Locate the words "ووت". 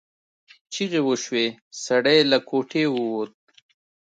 2.93-3.31